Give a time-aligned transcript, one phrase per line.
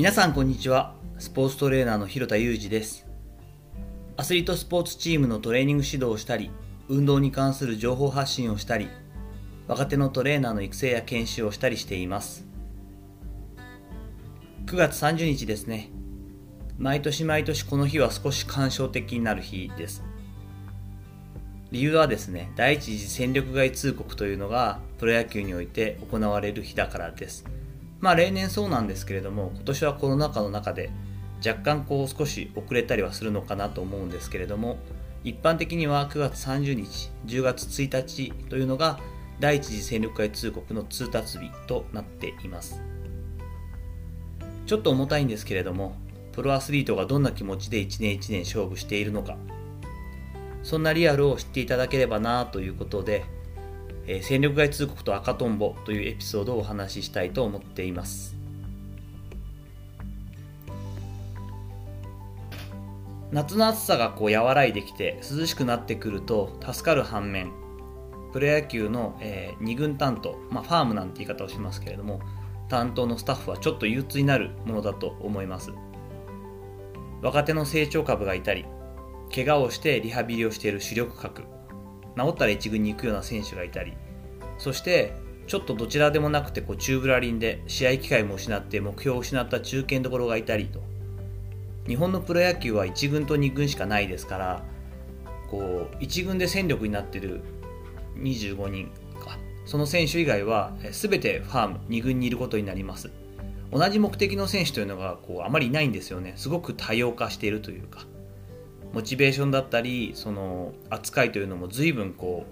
[0.00, 0.94] 皆さんこんにちは。
[1.18, 3.06] スポーツトレーナーの広田裕二です。
[4.16, 6.50] アスリートスポーツチームのトレーニング指導をしたり
[6.88, 8.88] 運動に関する情報発信をしたり
[9.68, 12.46] 若手のトレーナーの育成や研修をしたりしています。
[14.64, 15.90] 9月30日ですね。
[16.78, 20.02] 毎年毎年この日は少し感傷的になる日です。
[21.72, 27.44] 理由はですね第一次戦力外通告というのがプロ野球において行われる日だからです。
[28.00, 30.90] まあ例年そうなんですけれども今年はコロナ禍の中で
[31.46, 34.78] 若干こう少し遅れたりはするのかなと思うんですけれども
[35.24, 38.98] 一般的には9月30日10月1日というのが
[39.38, 42.82] 第一次戦力外通告の通達日となっています。
[44.66, 45.96] ちょっと重たいんですけれども
[46.32, 49.36] プロアスリートがどんな気持ちで1年1年勝負しているのか
[50.62, 53.24] そんなリアルを知っていただければなということで、
[54.10, 58.36] えー、戦力外通告と赤とんぼというエピソードをお話ししたいと思っています。
[63.30, 67.52] 夏の暑さがこう和らいできて涼しくなってくると助かる反面
[68.32, 72.18] プロ野球の、えー、2軍担当、まあ、ファームなんて言い方をしますけれども
[72.68, 75.70] 担当のスタッフはちょっと憂鬱になるものだと思います。
[77.22, 78.64] 若手の成長株がいたり
[79.32, 81.59] 怪我をしてリハビリをしている主力格。
[82.16, 83.94] 治ったら1軍に行くような選手がいたり
[84.58, 85.14] そして
[85.50, 90.80] ちょっとどちらでもなくてこう宙ぶらりんで試合機会も失って目標を失った中堅どころがいたりと。
[91.88, 94.62] 日本のプロ野球は1軍と2軍しかないですから
[95.50, 97.40] こう1軍で戦力になっている
[98.18, 99.38] 25人か。
[99.66, 103.10] その選手以外は全てファーム2軍にいることになります。
[103.72, 106.34] 同じ目的の選手というのがこうあまりいないんですよね。
[106.36, 108.06] すごく多様化しているというか。
[108.92, 112.46] モチベーションだったりその扱いというのも随分こ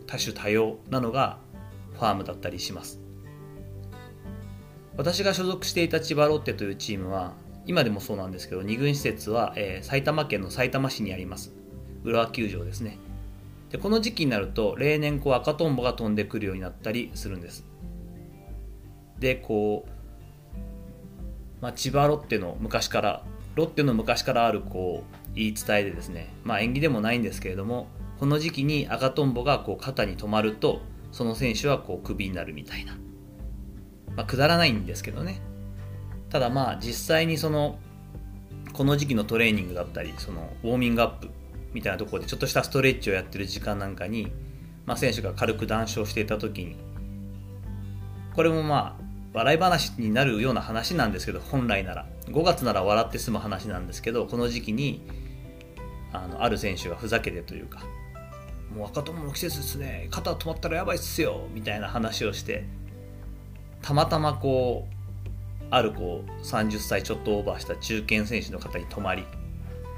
[0.00, 1.38] う多種多様なのが
[1.94, 3.00] ファームだったりします。
[4.96, 7.32] 私が所属していた千葉ロッテというチームは
[7.66, 11.52] 今でもそうなんですけど2軍施設は、えー、埼玉県の埼玉市にあります。
[12.04, 12.98] 浦和球場ですね。
[13.70, 17.64] でこの時期になると例年こう赤とんぼが飛んでくるようになったりするんです。
[19.18, 19.90] でこう、
[21.62, 27.88] まあ、千葉ロッテの昔からロッテの昔からあるこう言い伝えでですね、まあ、縁起でもないんですけれども
[28.18, 32.96] この時期に赤とんぼがこう肩に止まるとその選手はこうクビになるみたいな、
[34.16, 35.40] まあ、くだらないんですけどね。
[36.30, 37.78] ただまあ実際にその
[38.72, 41.28] この時期のトレーニングだったりそのウォーミングアップ
[41.74, 44.32] みたいなところでちょっとしたストレッチをやってる時間なんかに、
[44.86, 46.76] まあ、選手が軽く談笑していた時に
[48.34, 49.02] これもまあ
[49.34, 52.06] 笑い話になるような話なんですけど本来なら。
[52.32, 55.02] 5月なら笑って済む話なんですけどこの時期に
[56.12, 57.82] あのある選手がふざけてというか
[58.74, 62.64] もう赤友の季節ですね肩止まったらやばいっすよみたいな話をして
[63.82, 69.24] たまたまこうあるこう30歳ちょっとオーバーした中堅選手の方に止まり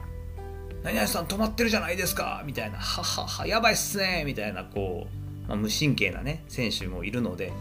[0.82, 5.06] 「何々さん止まってるじゃないですか」みたいな「はははやばいっすね」みたいなこ
[5.46, 7.52] う、まあ、無神経なね選手もいるので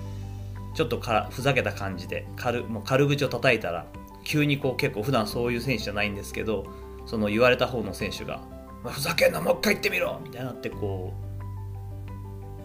[0.75, 3.85] ちょっとかふざけた感じで軽もう軽口を叩いたら
[4.23, 6.65] 急にこう結構普段そういう選手じゃないんですけど
[7.05, 8.41] その言われた方の選手が
[8.83, 11.13] 「ふざけんなもう一回言ってみろ!」みたいになってこ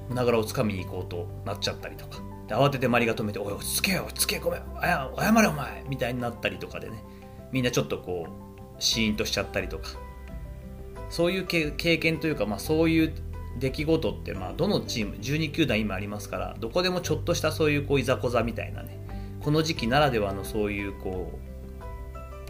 [0.06, 2.20] う胸ぐらをつかみに行こうとなっちゃったりとか。
[2.46, 5.10] で慌てて周りが止めて「おい落ち着けよ落ち着けごめん謝
[5.42, 7.04] れお前」みたいになったりとかでね。
[7.52, 9.90] みんなちょっとこうシーンとしちゃったりとか。
[11.10, 13.12] そういう経験というか、まあ、そういう
[13.58, 18.98] 出来事って、まあ、どのチーム12球団今ありますからどこでもちょっとしたそういうこういざこざみたいなね。
[19.40, 21.47] この時期ならではのそういうこう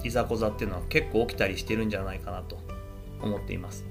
[0.05, 2.59] いざこざっていうのは結構起きたりしてるんじゃないかなと
[3.21, 3.85] 思っています。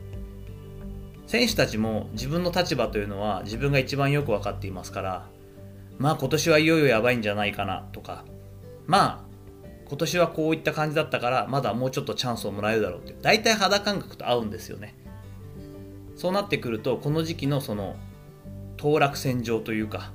[1.27, 5.25] 選手たちも自分の立場というのは自分が一番よく分かっていますから
[5.99, 8.23] まあ今年はいよいよやばいんじゃないかなとか
[8.85, 9.27] まあ
[9.89, 14.95] 今年はこういった感じだったからまだもうちょっとチャンスをもらえるだろうって大体肌感覚と合うんですよね。
[16.15, 17.95] そうなってくるとこの時期のその
[18.77, 20.11] 当落線上というか、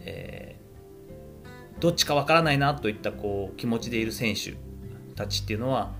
[0.00, 4.54] えー、どっちかわからないなといったこう気持ちでいる選手
[5.22, 5.92] たちっていうのは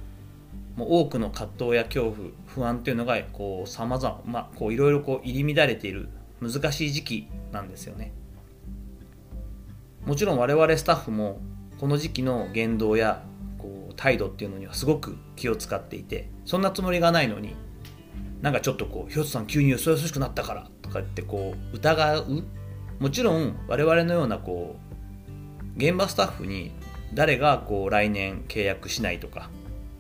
[0.76, 6.08] もう多くの葛藤や恐怖不安っていうのがこう様々まあこういろいろこう入り乱れている
[6.40, 8.12] 難しい時期なんですよね。
[10.06, 11.40] もちろん我々スタッフも
[11.78, 13.22] この時期の言動や
[13.58, 17.54] こう態度っていうのにはすごく気を使っていてそんなつもりがないのに
[18.40, 22.44] なんかちょっとこう「ひろとさん急によそよそしくなったから」とか言ってこう疑う。
[22.98, 24.76] もちろん我々のようなこ
[25.74, 26.72] う現場スタッフに
[27.14, 29.50] 誰がこう来年契約しないとか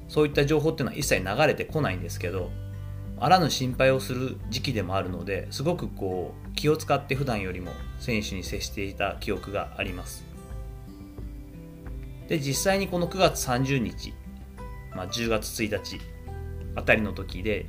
[0.08, 2.50] そういった情報っていうのは一切流れてこないんですけど
[3.18, 7.70] あらぬ心配をする時期でもあるのですごくこう気を使って普段よりも
[8.00, 10.24] 選手に接していた記憶があります。
[12.28, 14.14] で実際にこの9月30日、
[14.94, 16.00] まあ、10月1日
[16.74, 17.66] あたりの時で、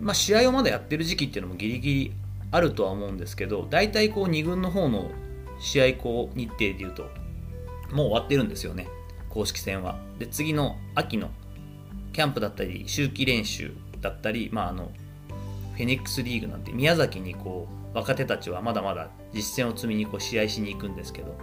[0.00, 2.12] まあ、試合をまだやってる時期っていうのもギリギリ
[2.50, 5.10] あるとは思うんですけど大体こう2軍の方の
[5.60, 7.08] 試合こう日程でいうと
[7.92, 8.88] もう終わってるんですよね。
[9.28, 9.98] 公式戦は。
[10.18, 11.30] で次の秋の
[12.12, 14.90] キャンプだったり秋季練習だったり、まあ、あの
[15.74, 21.38] フェニックスリーグなんて宮崎にこう若手たちはまだまだ実践を積みにこう試合しに行くんですけど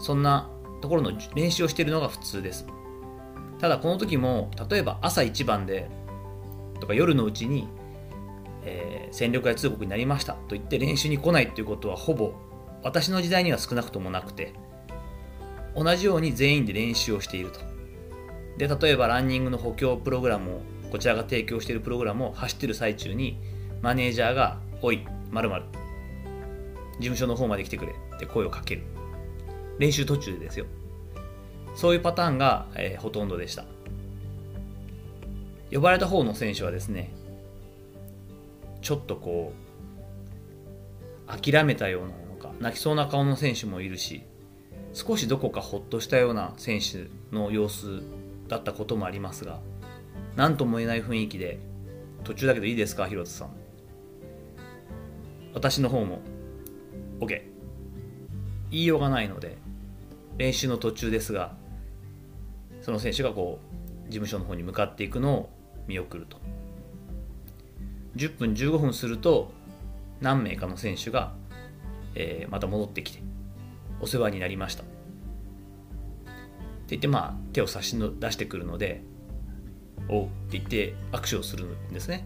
[0.00, 0.48] そんな
[0.80, 2.66] ところの練習をしているのが普通です。
[3.58, 5.90] ただこの時も例えば朝一番で
[6.80, 7.68] とか夜のうちに、
[8.64, 12.32] えー、戦力外通告になりましたと言って練習に来ないということはほぼ
[12.84, 14.54] 私の時代には少なくともなくて
[15.82, 17.60] 同じように全員で練習をしていると。
[18.56, 20.60] で例えばランニングの補強プログラムを
[20.90, 23.38] こちらが提供しているプログラムを走ってる最中に
[23.82, 25.64] マネージャーが「おいまる事
[27.00, 28.82] 務所の方まで来てくれ」って声をかける。
[29.78, 30.66] 練習途中でですよ。
[31.76, 33.64] そういうパターンが、えー、ほとんどでした。
[35.70, 37.12] 呼ばれた方の選手はですね
[38.80, 39.52] ちょっとこ
[41.26, 44.22] う諦めたようなのか泣きそうな顔の選手もいるし
[44.98, 48.02] 少しどこかほっとしたような選手の様子
[48.48, 49.60] だったこともありますが
[50.34, 51.60] 何とも言えない雰囲気で
[52.24, 53.06] 途中だけどいいですか？
[53.06, 53.50] 広田さん。
[55.54, 56.18] 私の方も
[57.20, 59.56] OK 言いようがないので
[60.36, 61.54] 練習の途中ですが
[62.82, 65.50] その選手がこう事務所の方に向かっていくのを
[65.86, 66.38] 見送ると。
[68.16, 69.52] 10分15分すると
[70.20, 71.34] 何名かの選手が、
[72.16, 73.22] えー、また戻ってきて
[74.00, 74.82] お世話になりました。
[74.82, 74.90] って
[76.90, 79.02] 言ってまあ手を差し出してくるので
[80.08, 82.24] おうって言って握手をするんですね。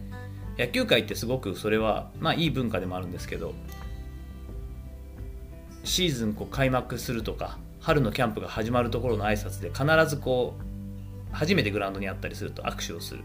[0.58, 3.54] 野球界ってすごくそれはまあいい文化でもあるんですけど
[5.82, 13.24] シーズンこう開幕するとか春のキャンプが始まるところの挨拶で必ずこう初めてグラウンドにあったりすると握手をする。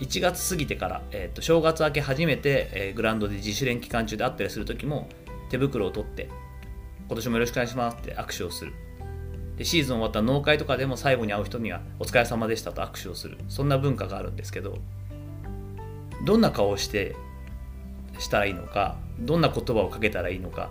[0.00, 5.08] 1月過ぎてから、えー、と正月明け初めて、えー、グラウンドで自主練期間中であったりする時も
[5.50, 6.28] 手袋を取って
[7.08, 8.72] 今年もよろしくお願いしますって握手をする。
[9.56, 13.38] でシーズン終わった農会とかでも最後に会う人にはお疲れ様でしたと握手をする。
[13.48, 14.78] そんな文化があるんですけど
[16.24, 17.16] どんな顔をして
[18.18, 20.70] したらいいのかどんな言葉をかけたらいいのか。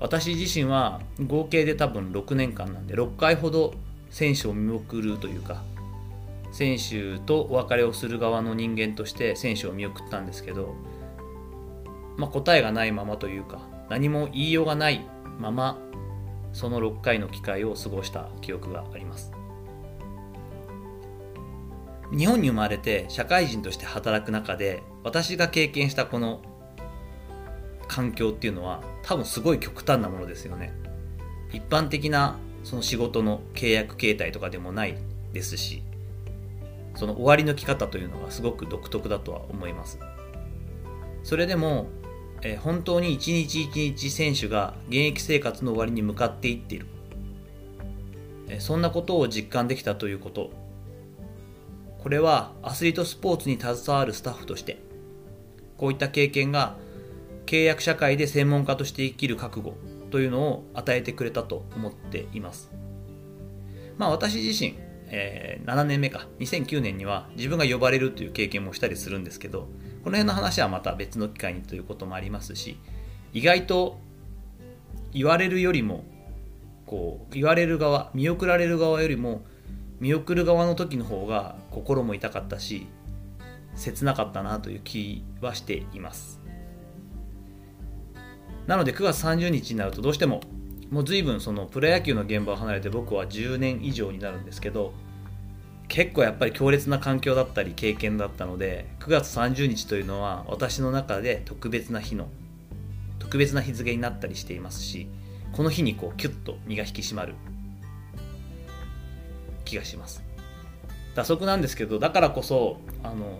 [0.00, 3.74] 私自身は合計で多分6年間なんで6回ほど
[4.10, 5.62] 選手を見送るというか
[6.52, 10.74] 選手とお別れをする側の人間として選手を見送ったんですけど、
[12.16, 15.06] まあ、答えがないままというか何も言いようがない
[15.38, 15.78] まま
[16.52, 19.32] その6回の機会を過ごした記憶があります。
[22.16, 26.40] 日本に生まれて社会人として働く中で私が経験したこの
[27.86, 30.72] 環境っていうのは多分すごい極端なものですよね。
[31.52, 34.96] 一般的なその仕事の契約形態とかでもない
[35.32, 35.82] ですし
[36.94, 39.98] その終わりの来方というのがすごく独特だとは思います。
[41.22, 41.86] それでも、
[42.42, 46.86] え、本当に一日一日選手が現役生活の終わりに向かっていっている、
[48.48, 50.50] え、そんなことを実感できたということ。
[51.98, 54.78] これはアスリートスポーツに携わるスタッフとして
[55.76, 56.76] こういった経験が
[57.44, 59.74] 契約社会で専門家として生きる覚悟
[60.10, 62.70] というのを与えてくれたと思っています。
[63.98, 64.76] まあ私自身、
[65.08, 69.68] えー、7年目か、2009年には自分が呼ばれるという経験もしたりするんですけど、
[70.02, 72.78] この辺の話はまた別の機会にということもありますし、
[73.32, 73.98] 意外と
[75.12, 76.04] 言われるよりも、
[76.86, 79.42] こう、言われる側、見送られる側よりも、
[80.00, 82.86] 見送る側の時の方が心も痛かったし、
[83.74, 86.40] 切なかったなという気はしています。
[88.66, 90.40] なので9月30日になるとどうしても
[90.90, 94.92] もう随分そのプロ野球の現場を離れて僕は10年以上になるんですけど
[95.90, 102.28] 結構やっぱり強烈な環境だったり経験だったので9月30日というのは私の中で特別な日の
[103.18, 105.08] 特別な日付になったりしていますし
[105.52, 107.34] この日にこうキュッと身が引き締まる
[109.64, 110.24] 気がします。
[111.14, 113.36] 打足なんですけどだからこそあの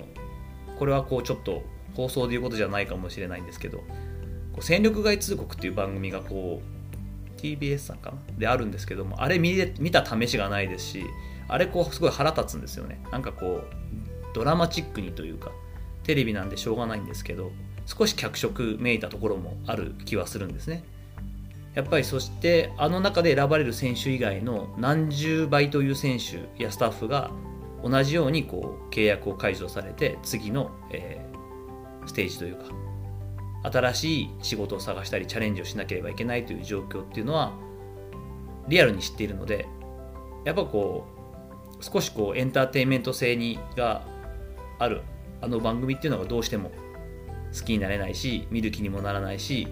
[0.76, 1.62] これはこうちょっと
[1.94, 8.16] 放送で言うことじゃないかもしれないんですけどこう戦力外通告っていう番組がこう TBS さんかな？
[8.38, 11.04] であるんですけどもあれ見見た試しがないですし
[11.52, 13.02] あれこうすごい腹立つんですよね。
[13.10, 13.64] なんかこう
[14.34, 15.50] ドラマチックにというか
[16.04, 17.50] テレビなんでしょうがないんですけど
[17.86, 20.84] 少し脚色めいたところもある気はするんですね。
[21.74, 27.30] やっぱりそしてあの中で選ばれる選手以外の何十倍という選手やスタッフが
[27.82, 37.52] 同じようにこう契約を解除されて次の、えー、ステージというか新しい仕事を探したりチャレンジをしなければいけないという状況っていうのは
[38.68, 39.66] リアルに知っているので
[40.44, 41.19] やっぱこう
[41.80, 44.02] 少しこうエンターテインメント性にが
[44.78, 45.02] ある
[45.40, 46.70] あの番組っていうのがどうしても
[47.58, 49.68] 好きになれないし見る気にもならないし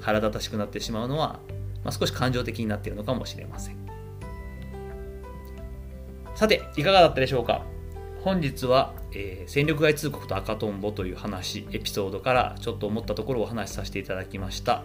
[0.00, 1.40] 腹立たしくなってしまうのは、
[1.84, 3.76] まあ、少し感情的になっているのかもしれません。
[6.34, 7.62] さていかがだったでしょうか？
[8.22, 14.82] 本日は、えー、戦力外通告と赤とんぼという話エピソードからちょっと思ったところをお話しさせていただきました。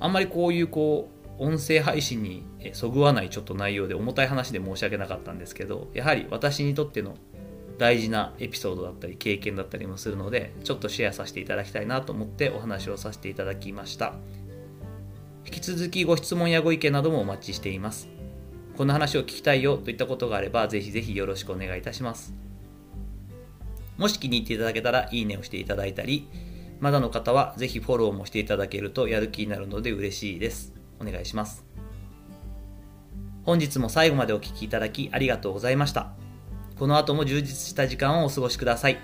[0.00, 7.16] あんまりこういうこう音声配信にそぐわないちょっと内容で重たい話で申し訳なかったんですけどやはり私にとっての
[7.78, 14.14] 大事なエピソードだったり経験だったりもするのでちょっとシェアさせていただきたいなと思ってお話をさせていただきました。
[15.44, 18.08] 引き続きご質問やご意見などもお待ちしています。
[18.76, 22.34] こんな話を聞きたいよといったことがあればぜひぜひよろしくお願いいたします。
[23.96, 26.28] もし気に入っていただけたらいいねをしていただいたり
[26.80, 30.75] まだの方はぜひフォローもしていただけるとやる気になるので嬉しいです。
[31.00, 31.64] お願いします
[33.44, 36.12] 本日も最後までお聴きいただきありがとうございました
[36.78, 38.98] この後も充実した時間をお過ごしください。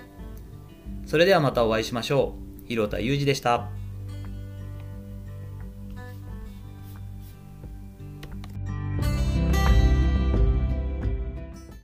[1.05, 2.67] それではまたお会いしましょう。
[2.67, 3.69] 広田裕二でした。